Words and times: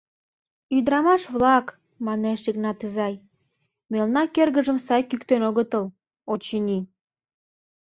—Ӱдырамаш-влак,— 0.77 1.67
манеш 2.05 2.41
Игнат 2.49 2.79
изай,— 2.85 3.15
мелна 3.91 4.23
кӧргыжым 4.35 4.77
сай 4.85 5.01
кӱктен 5.09 5.41
огытыл, 5.49 5.85
очыни. 6.31 6.79